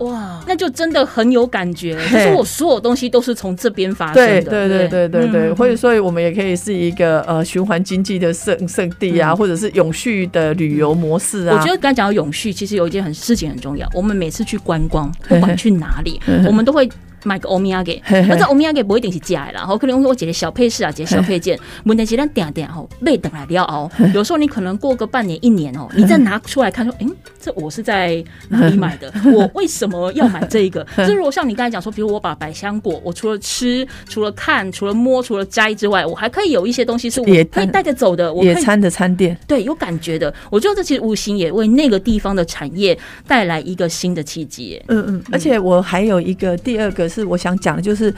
[0.01, 11.55] 哇，那就真的很有感觉，就是我所有东西都是从这边发生的，对对对对对或者所以我们也可以是一个呃循环经济的圣圣地啊，嗯或者是永续的旅游模式啊。
[11.55, 13.87] 我觉得刚才讲到永续，其实有一件很事情很重要。
[13.93, 16.89] 我们每次去观光，不管去哪里，我们都会。
[17.23, 23.89] 买个欧米亚给，那这欧米亚给不一定是假的啦，然后可能我姐的小配饰啊，姐小配件，问题是咱点点吼，被等来了哦。
[24.13, 29.11] 有时候你可能过个半年一年哦，你再拿出来看说，嗯，这我是在哪里买的？
[29.33, 30.85] 我为什么要买这个？
[30.97, 40.33] 就是如果像你刚才讲说，比如我把百香果，我除了吃、除了看、除了摸、除了摘之外，我还可以有一些东西是我可以带着走的，我野餐的餐店，对，有感觉的。
[40.49, 44.85] 我觉得这其实无形也为那个地方的产业带来一个新的契机耶。
[44.87, 45.01] 嗯。
[45.07, 48.13] 嗯，而且我还有一个第二个是我想讲的，就是。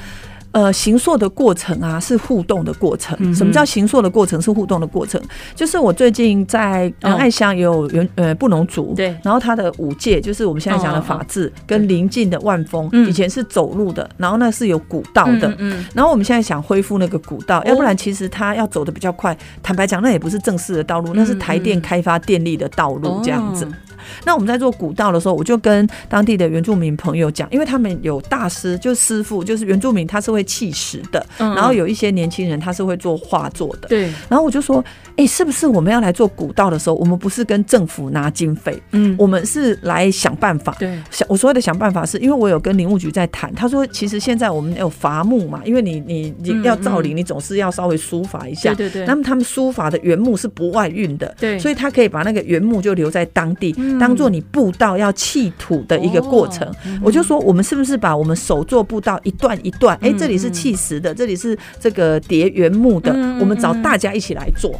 [0.54, 3.18] 呃，行塑的过程啊，是互动的过程。
[3.20, 4.40] 嗯什么叫行塑的过程？
[4.40, 5.20] 是互动的过程。
[5.56, 19.36] 就是我最近在爱乡也有原呃布农族，对然后他的五界就是我们现在讲的法治，跟邻近的万丰，嗯以前是走路的，然后那是有古道的，嗯嗯然后我们现在想恢复那个古道，哦要不然其实他要走的比较快。
[19.64, 23.68] 坦白讲，那也不是正式的道路，那是台电开发电力的道路这样子。
[24.04, 31.54] 哦那我们在做古道的时候，我就跟当地的原住民朋友讲，因为他们有大师，就师傅，就是原住民，他是会砌石的，嗯。
[31.56, 33.88] 然后有一些年轻人他是会做画作的。
[33.88, 34.84] 对，然后我就说，
[35.16, 40.76] 哎、是不是我们要来做古道的时候，我们不是跟政府拿经费，嗯，我们是来想办法。
[40.80, 48.74] 对，想我所谓的想办法是，因为我有跟林务局在谈，他说其实现在我们有伐木嘛，因为你你你嗯要造林，你总是要稍微疏伐一下。
[48.74, 56.68] 对对对，那么他们疏伐的原木是不外运的，对所以他可以把那个原木就留在当地，嗯当做你步道要弃土的一个过程。
[56.68, 59.96] 哦嗯我就说，我们是不是把我们手做步道一段一段？
[60.02, 64.74] 哎、嗯这里是砌石的，这里是这个叠原木的，嗯我们找大家一起来做。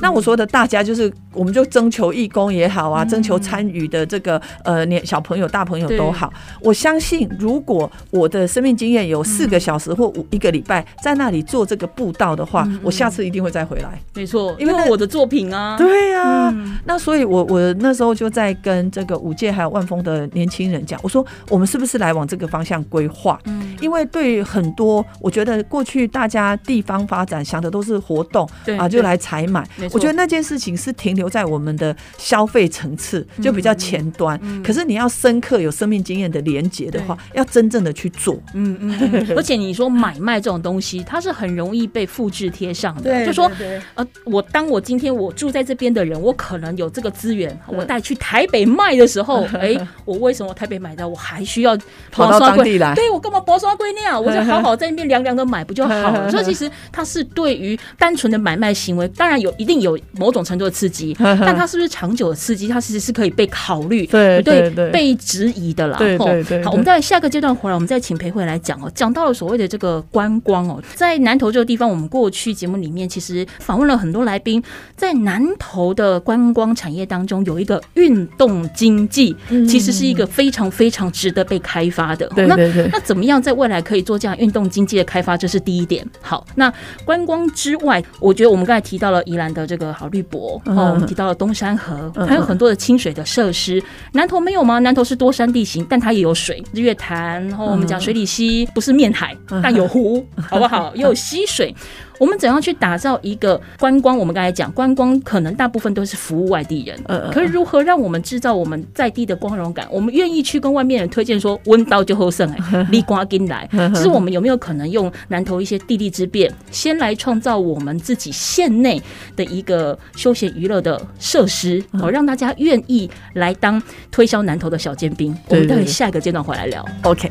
[0.00, 6.32] 那我说的大家就是，我们就征求义工也好啊，征求参与的这个呃年小朋友、大朋友都好。
[6.60, 14.00] 我相信，如果我的生命经验有四个小时或五一个礼拜在那里做这个步道的话，我下次一定会再回来。
[14.14, 16.76] 没错，因为我的作品啊，对呀、嗯。
[16.84, 23.38] 那所以我，我那时候就在跟这个五届还有万丰的年轻人讲，我说我们是不是来往这个方向规划？
[23.44, 28.48] 嗯，因为对于很多，我觉得过去大家地方发展想的都是活动
[28.78, 29.64] 啊，就来采买。
[29.92, 34.38] 我觉得那件事情是停留在我们的消费层次，就比较前端。
[34.42, 38.34] 嗯可是你要深刻有生命经验的连接的话，要真正的去做。
[38.54, 43.50] 嗯嗯嗯， 而且你说买卖这种东西，它是很容易被复制贴上的，就说。
[43.94, 51.76] 呃，我当我今天我住在这边的人，我可能有这个资源，我带去台北卖的时候， 哎、我为什么台北买到，我还需要
[52.10, 54.20] 跑到当地来对我干嘛薄刷龟那样？
[54.22, 56.30] 我就好好在那边凉凉的买不就好了？
[56.30, 65.98] 所以其实它是对于单纯的买卖行为，当然有一定有某种程度的刺激， 但它是不是长久的刺激，它其实是可以被考虑、对对对被质疑的啦。
[65.98, 68.90] 对吼对好，我们在下个阶段回来，我们再请裴慧来讲哦。
[68.94, 74.62] 讲到了所谓的这个观光哦，在南投这个地方，我们过去节目里面其实访问了很多来宾，
[74.96, 79.34] 在南投的观光产业当中，有一个运动经济，
[79.68, 82.30] 其实是一个非常非常值得被开发的。
[82.36, 85.36] 那对对对那怎么样在未来可以做这样运动经济的开发？
[85.36, 86.04] 这是第一点。
[86.20, 86.72] 好，那
[87.04, 93.82] 观光之外，我觉得我们刚才提到了宜兰的这个好绿博，嗯哦，我们提到了东山河，嗯还有很多的清水的设施。
[94.12, 94.78] 南投没有吗？
[94.80, 100.92] 南投是多山地形，但它也有水，日月潭，然后我们讲水里溪，不是面海，嗯但有湖， 好不好？
[100.94, 101.74] 也有溪水。
[102.18, 104.16] 我们怎样去打造一个观光？
[104.16, 107.00] 我们刚才讲观光，可能大部分都是服务外地人，
[107.32, 109.86] 可是如何让我们制造我们在地的光荣感？
[109.90, 113.68] 我们愿意去跟外面人推荐说温刀就后胜哎， 立瓜进来。
[113.94, 119.00] 其实我们有没有可能用南投一些地利之便，先来创造我们自己县内
[119.36, 125.36] 的一个休闲娱乐的设施，哦，让大家愿意来当推销南投的小尖兵？
[125.48, 126.84] 我们待会下一个阶段回来聊。
[127.04, 127.30] OK，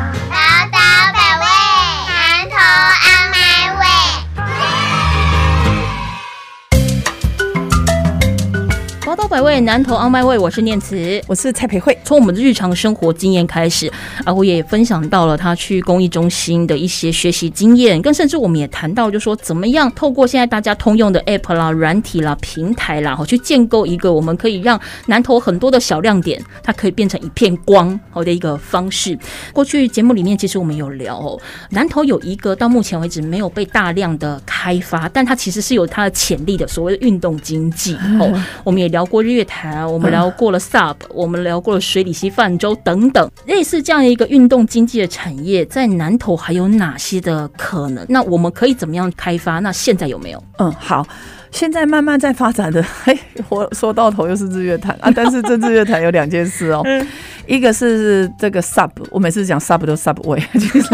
[9.51, 11.21] 宝岛百味，南投 on my way，我是念慈。
[11.27, 11.97] 我是蔡培慧。
[12.05, 13.91] 从我们的日常生活经验开始
[14.23, 29.19] 啊，我也分享到了他去公益中心的一些学习经验，更甚至我们也谈到，就说怎么样透过现在大家通用的 app 啦、软体啦、平台啦，好去建构一个我们可以让南投很多的小亮点，它可以变成一片光好的一个方式。
[29.51, 31.37] 过去节目里面其实我们有聊哦，
[31.71, 38.41] 南投有一个到目前为止没有被大量的开发，但它其实是有它的潜力的，所谓的运动经济哦。
[38.63, 48.05] 我们也聊过日月潭，我们聊过了 Sub，我们聊过了水里溪泛舟等等，类似这样一个运动经济的产业，在南投还有哪些的可能？
[48.09, 49.59] 那我们可以怎么样开发？
[49.59, 50.43] 那现在有没有？
[50.57, 51.05] 嗯，好。
[51.51, 53.17] 现在慢慢在发展的， 嘿，
[53.49, 56.83] 我说到头又是日月潭啊，但是这日月潭有两件事哦，
[57.45, 60.89] 一个是这个 sub，我每次讲 sub 都 subway， 就是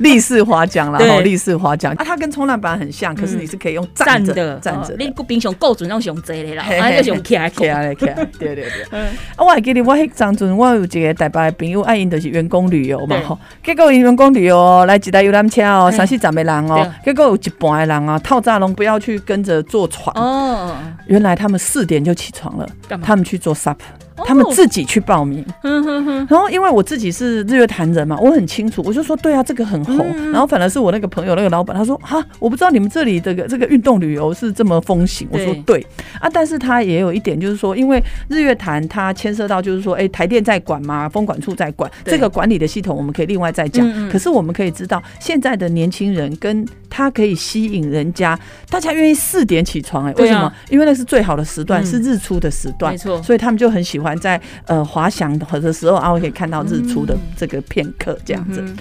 [0.00, 1.10] 立式滑桨啦，对。
[1.10, 1.92] 吼，立式滑桨。
[1.94, 4.88] 啊，它跟冲浪板很像，可是你是可以用站着的，站着。
[4.88, 5.10] 的哦你。
[5.16, 9.00] 个冰熊够准，让熊贼的啦，嘿啊，就熊起来起来起来，对对对。
[9.00, 9.06] 啊，
[9.38, 13.38] 我还记得我迄当阵，我有一个台北的朋友，爱因就是员工旅游嘛吼。
[13.64, 20.14] 结果因员工旅游哦，来一台游览车哦，三四十个人哦，结果有一半的人啊，套炸龙不要去跟着坐船。
[20.16, 22.68] 哦，原来他们四点就起床了
[23.02, 23.76] 他们去做 SUP，
[24.24, 25.44] 他们自己去报名。
[25.62, 30.04] 然后因为我自己是日月潭人嘛，我很清楚，我就说对啊，这个很红。
[30.16, 35.28] 嗯然后反而是我那个朋友那个老板，他说哈，我不知道你们这里这个这个运动旅游是这么风行。
[35.30, 35.76] 我说对。
[35.76, 35.86] 对
[36.20, 43.86] 啊，但是他也有一点就是说，因为日月潭它牵涉到就是说，哎，台电在管嘛，风管处在管，这个管理的系统我们可以另外再讲。
[44.08, 48.38] 可是我们可以知道，现在的年轻人跟他可以吸引人家，
[48.70, 50.52] 大家愿意四点起床、哎，为什么？
[50.70, 51.86] 因为那是最好的时段，嗯。
[51.86, 53.22] 是日出的时段，没错。
[53.22, 58.60] 所以他们就很喜欢在呃滑翔的时候啊，我可以看到日出的这个片刻这样子。
[58.60, 58.76] 嗯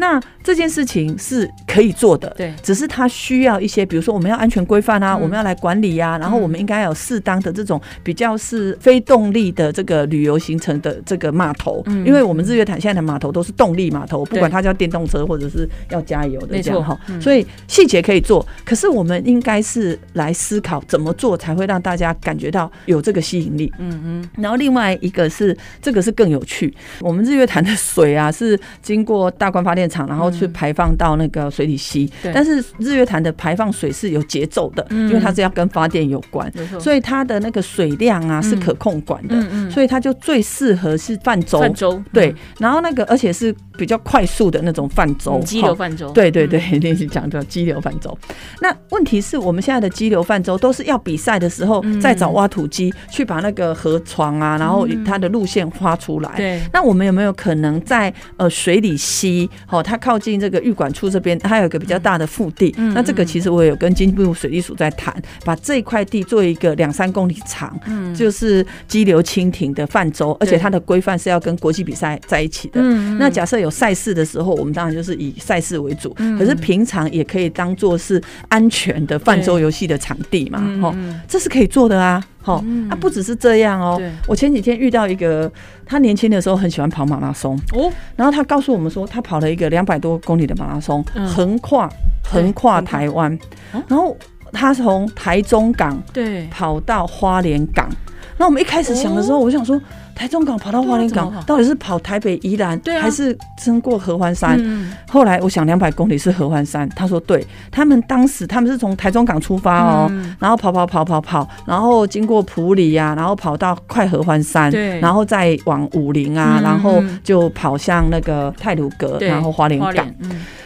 [0.00, 2.52] 那这件事情是可以做的，对。
[2.62, 5.20] 只是它需要一些，比如说我们要安全规范啊，嗯。
[5.20, 17.20] 我们要来管理呀、然后我们应该有适当的这种比较是非动力的这个旅游行程的这个码头，嗯因为我们日月潭现在的码头都是动力码头，不管它叫电动车或者是要加油的这样哈，嗯。
[17.20, 23.70] 所以细节可以做，可是我们应该是来思考怎么做才会让大家感觉到有这个吸引力。
[23.78, 35.08] 嗯嗯，然后另外一个是这个是更有趣，我们日月潭的水啊是经过大关发电厂，然后去排放到那个水里溪，嗯但是日月潭的排放水是有节奏的，嗯。
[35.10, 41.58] 因为它是要跟发电有关，所以它的那个水量啊是可控管的，嗯嗯，所以它就最适合是泛舟。
[41.58, 48.16] 泛舟对，然后那个而且是比较快速的那种泛舟嗯，激流泛舟，对对对，那是 讲叫激流泛舟。
[48.60, 52.00] 那问题是我们现在的激流泛舟都是要比赛的时候嗯。
[52.00, 56.32] 再找挖土机去把那个河床啊，然后它的路线挖出来。
[56.36, 59.48] 对，那我们有没有可能在呃水里溪，
[59.80, 62.74] 哦，它靠近这个玉管处这边，它有一个比较大的腹地。
[62.76, 65.14] 嗯那这个其实我有跟经济部水利署在谈，
[65.44, 68.14] 把这块地做一个两三公里长，嗯。
[68.14, 72.80] 就是激流蜻蜓的泛舟，而且它的规范是要跟国际比赛在一起的。
[72.82, 81.20] 嗯那假设有赛事的时候，我们当然就是以赛事为主，嗯可是平常也可以当做是安全的泛舟游戏的场地嘛，吼、嗯。
[81.28, 82.88] 这是可以做的啊，吼、嗯。
[82.88, 85.50] 啊，不只是这样哦、我前几天遇到一个，
[85.84, 91.26] 他年轻的时候很喜欢跑马拉松，哦，然后他告诉我们说，他跑了一个两百多公里的马拉松，嗯。
[91.26, 91.88] 横跨
[92.24, 93.32] 横跨台湾
[93.72, 94.16] 哦，然后
[94.52, 97.88] 他从台中港对，跑到花莲港。
[98.36, 99.80] 那我们一开始想的时候，我就想说，
[100.20, 103.00] 台中港跑到花莲港到底是跑台北宜兰，对啊。
[103.00, 104.54] 还是经过合欢山？
[104.60, 104.92] 嗯。
[105.08, 110.36] 后来我想两百公里是合欢山，他说对，他们当时他们是从台中港出发哦，嗯。
[110.38, 115.00] 然后跑跑跑跑跑，然后经过普里呀、然后跑到快合欢山，对。
[115.00, 120.06] 然后再往武陵啊，嗯然后就跑向那个泰鲁阁，然后花莲花港。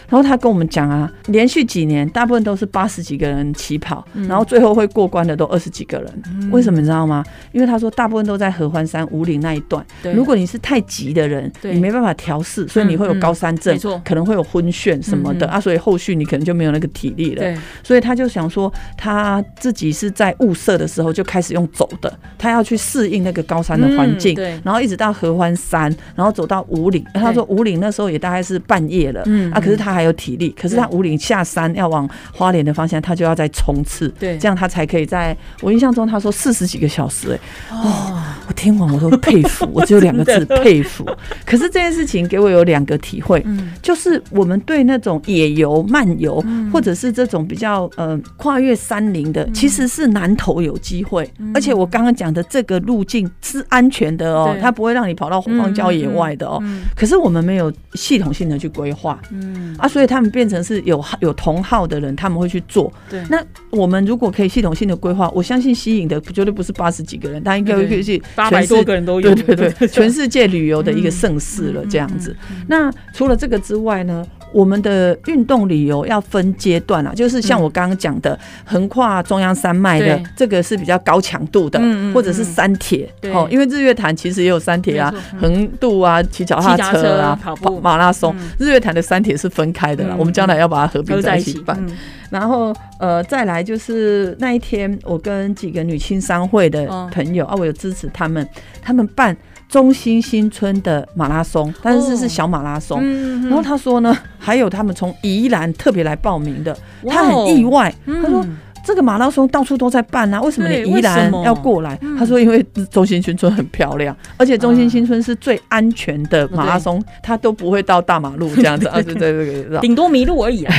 [0.08, 6.50] 然后他跟我们讲啊，连续几年大部分都是八十几个人起跑，嗯然后最后会过关的都二十几个人。
[6.50, 7.24] 为什么你知道吗？
[7.52, 9.84] 因为他说大部分都在合欢山、五岭那一段。
[10.14, 17.58] 如果你是太急的人，你没办法调试，所以你会有高山症，可能会有昏眩什么的、啊，所以后续你可能就没有那个体力了。
[17.82, 27.04] 所以他就想说，他自己是在物色的时候就开始用走的，他要去适应那个高山的环境，嗯然后一直到合欢山，然后走到五岭。
[27.14, 34.36] 他说五岭那时候也大概是半夜了，嗯啊，可是他还有体力，可是他五岭下山要往花莲的方向，他就要再冲刺，对。
[34.38, 37.38] 这样他才可以在我印象中他说四十几个小时、哎，
[37.76, 41.04] 哦，我听完我都佩服， 我只有两个字佩服。
[41.46, 43.72] 可是这件事情给我有两个体会，嗯。
[43.82, 46.70] 就是我们对那种野游、漫游，嗯。
[46.70, 51.28] 或者是这种比较呃跨越山林的，其实是南投有机会。
[51.54, 56.58] 而且我刚刚讲的这个路径是安全的哦，它不会让你跑到荒郊野外的哦。
[56.62, 56.82] 嗯。
[56.94, 59.20] 可是我们没有系统性的去规划。
[59.30, 62.92] 嗯，啊，所以他们变成是有有同号的人，他们会去做。
[63.08, 68.04] 对，那我们如果可以系统性的规划，我相信吸引的绝对不是八十几个人，他应该会对。
[68.04, 72.34] 去八百多个人都有，对对 对，全世界旅游的一个盛世了，嗯这样子。
[72.68, 81.80] 那除了这个之外呢，我们的运动旅游要分阶段啊，就是像我刚刚讲的，横跨中央山脉的这个是比较高强度的
[82.14, 83.32] 或者是山铁对。
[83.32, 88.50] 哦，因为日月潭其实也有山铁啊横渡啊，骑脚踏车啊，跑步马拉松嗯。
[88.58, 91.76] 日月潭的山铁是分开的啦，嗯我们将来要把它合并在一起办。
[91.80, 91.96] 嗯。
[92.30, 98.48] 然后呃，再来就是那一天，我跟几个女青商会的嗯朋友、啊，我有支持他们，
[98.80, 99.36] 他们办
[99.74, 103.00] 中心新村的马拉松，但是是小马拉松。
[103.02, 108.46] 嗯然后他说呢，还有他们从宜兰特别来报名的，他很意外，嗯他说。
[108.84, 111.44] 这个马拉松到处都在办啊，为什么你对宜兰为什么？
[111.44, 111.98] 要过来？
[112.02, 112.16] 嗯。
[112.16, 119.80] 他说因为中心新村很漂亮，而且中心新村是最安全的马拉松，它都不会到大马路这样子 啊，对对对对。
[119.80, 120.74] 顶多迷路而已啊，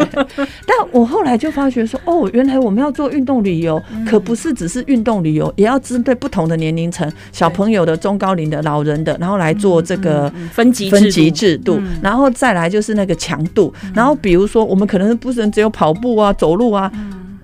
[0.66, 4.04] 但我后来就发觉说，哦，原来我们要做运动旅游，嗯。
[4.04, 10.32] 可不是只是运动旅游，也要针对不同的年龄层，小朋友的、中高龄的、老人的，然后来做这个。
[10.36, 11.98] 嗯分级分级制制度，嗯。
[12.02, 16.90] 然后再来就是那个强度，然后比如说我们可能不是只有跑步啊、走路啊，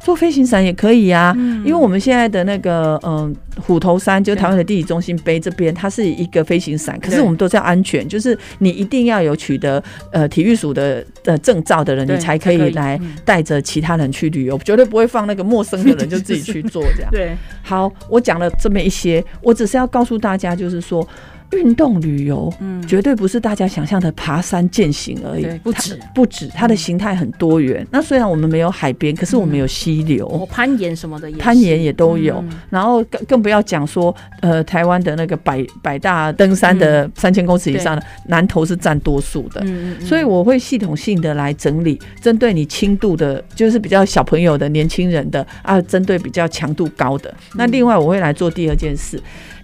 [0.01, 17.11] 做飞行伞也可以啊，嗯因为我们现在的那个嗯虎头山，就是台湾的地理中心碑这边，它是一个飞行伞，可是我们都是要安全，就是你一定要有取得呃体育署的呃证照的人，你才可以以来嗯带着其他人去旅游，绝对不会放那个陌生的人就自己去做这样。
[17.13, 21.07] 对，好，我讲了这么一些，我只是要告诉大家，就是说。
[21.53, 22.81] 运动旅游，嗯。
[22.87, 25.95] 绝对不是大家想象的爬山健行而已，不止。
[25.95, 27.87] 嗯不止，它的形态很多元。
[27.91, 30.27] 那虽然我们没有海边，可是我们有溪流。
[30.27, 32.51] 我攀岩什么的也，攀岩也都有，嗯。
[32.69, 39.65] 然后更更不要讲说，呃，台湾的那个百百大登山的三千公尺以上的，南投是占多数的。
[40.01, 47.33] 所以我会系统性的来整理，针对你轻度的，就是比较小朋友的、年轻人的啊，针对比较强度高的。
[47.55, 49.21] 那另外我会来做第二件事，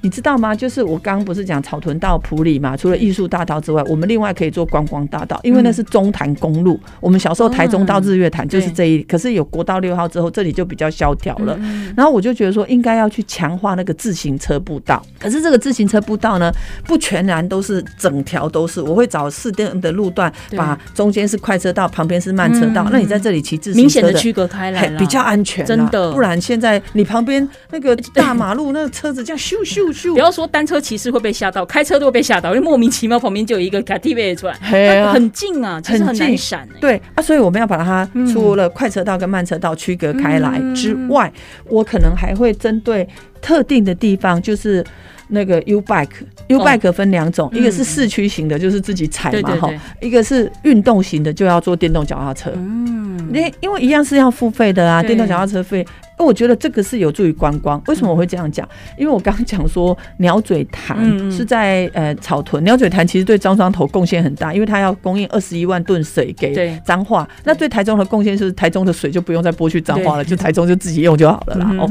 [0.07, 0.55] 你知道吗？
[0.55, 6.79] 就是我刚刚不是讲草屯到普里嘛，除了艺术大道之外，我们另外可以做观光大道，因为那是中潭公路。
[7.01, 11.59] 我们小时候台中到日月潭就是这一，可是有国道六号之后，这里就比较萧条了。
[11.97, 15.05] 然后我就觉得说，应该要去强化那个自行车步道。
[15.19, 16.53] 可是这个自行车步道呢，
[16.85, 22.85] 不全然都是整条都是，我会找四电的路段，把中间是快车道，旁边是慢车道。
[22.85, 23.83] 嗯那你在这里骑自行车的。
[23.83, 36.79] 明显的区隔开来比较安全，真的不然现在你旁边那个大马路，那个车子这样咻咻咻，不要说单车骑士会被吓到，开车都会被吓到，因为莫名其妙旁边就有一个 k t v 出来，嘿啊很近啊，其实很难闪哎。
[36.81, 41.33] 对啊，所以我们要把它嗯除了快车道跟慢车道区隔开来之外，
[41.69, 43.09] 我可能还会针对
[43.41, 44.85] 特定的地方，就是。
[45.29, 49.69] 那个 U bike，U bike 分两种，一个是市区型的，就是自己踩嘛哈
[50.01, 52.53] 一个是运动型的，就要做电动脚踏车。
[52.55, 55.85] 嗯，因因为一样是要付费的啊，电动脚踏车费。
[56.19, 57.81] 那我觉得这个是有助于观光。
[57.87, 58.69] 为什么我会这样讲？
[58.97, 60.99] 因为我刚刚讲说鸟嘴潭
[61.31, 67.29] 是在呃草屯，鸟嘴潭其实对张庄头贡献很大，因为它要供应二十一万吨水给对彰化。
[67.45, 71.71] 那对台中的贡献是台中的水就不用再拨去彰化了，就台中就自己用就好了啦。
[71.79, 71.91] 哦，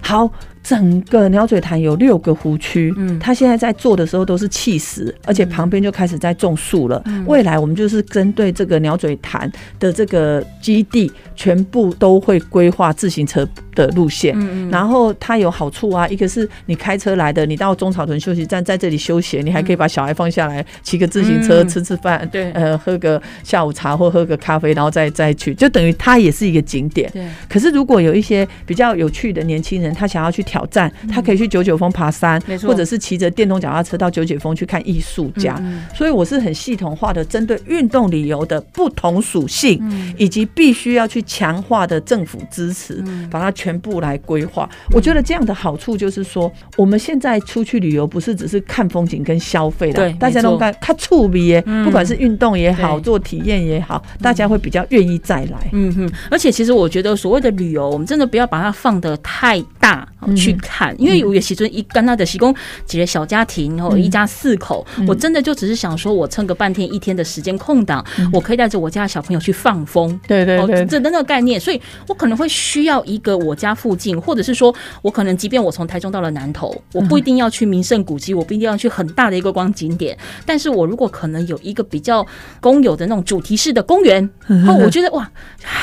[0.00, 0.32] 好，
[0.70, 7.02] 整个鸟嘴潭有六个湖区，嗯它现在在做的时候都是砌石，而且旁边就开始在种树了。
[7.06, 9.50] 嗯未来我们就是针对这个鸟嘴潭
[9.80, 13.44] 的这个基地，全部都会规划自行车
[13.74, 14.32] 的路线。
[14.38, 27.10] 嗯嗯然后它有好处啊，一个是你开车来的，你到中草屯休息站在这里休闲，你还可以把小孩放下来，骑个自行车嗯吃吃饭，对呃，喝个下午茶或喝个咖啡，然后再再去，就等于它也是一个景点。
[27.10, 35.56] 对，可是如果有一些比较有趣的年轻人，他想要去挑战，他可以去九九峰爬山或者是骑着电动脚踏车到九九峰去看艺术家。
[35.60, 40.14] 嗯所以我是很系统化的针对运动旅游的不同属性，嗯。
[40.16, 43.28] 以及必须要去强化的政府支持，嗯。
[43.30, 44.68] 把它全部来规划。
[44.92, 50.58] 我觉得这样的好处就是说，我们现在出去旅游不是只是看风景跟消费对的，大家都没错。
[50.58, 51.84] 看看触鼻耶，嗯。
[51.84, 55.68] 不管是运动也好，做体验也好，大家会比较愿意再来。
[55.72, 60.06] 嗯哼，而且其实我觉得所谓的旅游，我们真的不要把它放得太大、
[60.40, 62.52] 去看，因为有也其实一刚刚的提供
[62.84, 64.00] 几个小家庭，然后嗯。
[64.00, 70.10] 一家四口，我真的就只是想说，我撑个半天一天的时间空档，我可以带着我家的小朋友去放风。
[70.10, 70.84] 哦，对对对。
[70.86, 80.16] 这的那个概念，所以我可能会需要一个我家附近，或者是说我可能即便我从台中到了南投，我不一定要去名胜古迹，我不一定要去很大的一个光景点，
[80.46, 82.26] 但是我如果可能有一个比较
[82.58, 85.30] 公有的那种主题式的公园，然后我觉得哇，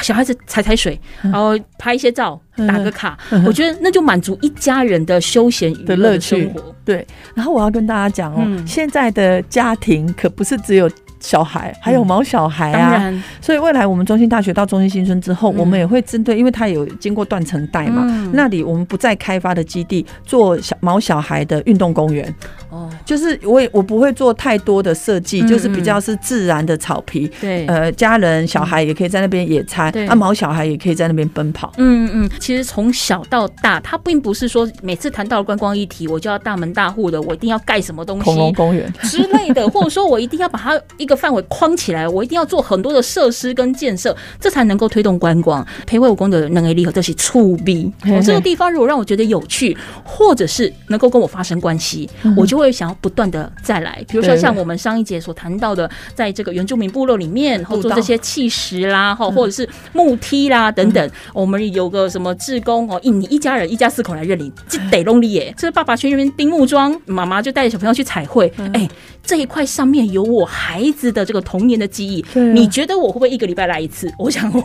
[0.02, 6.76] 小孩子踩踩水，然后拍一些照，打个卡，我觉得那就满足一家人的休闲娱乐生活。
[6.84, 7.06] 对，
[7.36, 8.66] 然后我要跟大家讲哦，嗯。
[8.66, 10.90] 现在的家庭可不是只有
[11.20, 13.14] 小孩，还有毛小孩啊。
[13.42, 18.32] 所以未来我们中心大学到中心新村之后，嗯我们也会针对，因为它有经过断层带嘛，嗯。
[18.34, 22.34] 那里我们不再开发的基地做小毛小孩的运动公园，
[22.78, 27.30] 哦，就是我也我不会做太多的设计，嗯就是比较是自然的草皮。
[27.42, 30.06] 对，呃，家人小孩也可以在那边野餐，对。
[30.08, 31.74] 啊，毛小孩也可以在那边奔跑。
[31.78, 45.66] 嗯嗯，其实从小到大，他并不是说每次谈到观光议题，我就要大门大户的，我一定要盖什么东西恐龙公园，之类的，或者说我一定要把它一个范围框起来，我一定要做很多的设施跟建设，这才能够推动观光。
[45.86, 48.18] 培慧武功的能力和这些触壁，嘿嘿。
[48.18, 54.04] 哦，这个地方如果让我觉得有趣，或者是能够跟我发生关系，我就会想要不断的再来。
[54.08, 65.54] 比如说像我们上一节所谈到的，在这个原住民部落里面，然后做这些砌石啦，哈，或者是木梯啦等等，我们有个什么志工哦，一你一家人一家四口来认领，这得弄力耶。
[65.58, 68.88] 这是爸爸去那边钉木桩，妈妈就带着小朋友去彩绘，哎、
[69.28, 72.22] 这一块上面有我孩子的这个童年的记忆。
[72.22, 74.10] 啊你觉得我会不会一个礼拜来一次？
[74.18, 74.62] 我想会。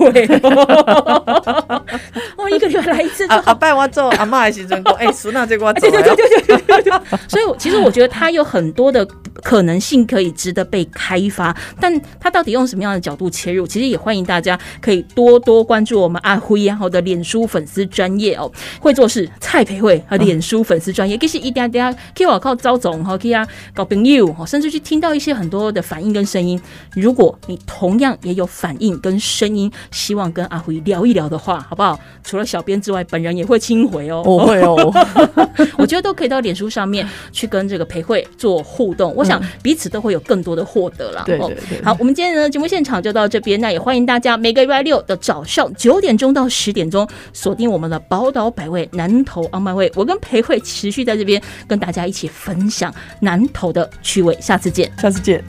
[2.39, 3.55] 我 一个礼拜来一次就阿阿好。
[3.55, 6.01] 拜我做阿妈的时阵过， 哎，孙娜，这个我做对。
[6.03, 6.93] 对对对对对。
[7.29, 9.07] 所以其实我觉得他有很多的
[9.43, 13.67] 可能性可以值得被开发，但他到底用什么样的角度切入？
[13.67, 26.61] 其实也欢迎大家可以多多关注我们阿辉然后的脸书粉丝专业哦，会做事蔡培慧和脸书粉丝专业， 其实一点点可以我靠招总哈，可以啊搞朋友，甚至去听到一些很多的反应跟声音。
[26.95, 31.99] 如果你同样也有反应跟声音，希望跟阿辉聊一聊的话，好不好？
[32.23, 34.23] 除了小编之外，本人也会亲回哦。
[34.25, 34.93] 我会哦，
[35.79, 39.32] 我觉得都可以到脸书上面去跟这个培慧做互动，我想
[39.63, 41.23] 彼此都会有更多的获得了。
[41.27, 41.83] 对对对。
[41.85, 55.43] 好，我们今天的节目现场就到这边，那也欢迎大家每个礼拜六的早上九点钟到十点钟锁定我们的宝岛百味南投昂麦味，我跟裴慧持续在这边跟大家一起分享南投的趣味，下次见，下次见。